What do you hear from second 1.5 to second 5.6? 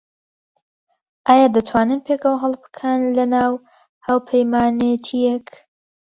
دەتوانن پێکەوە هەڵبکەن لەناو هاوپەیمانێتییەک؟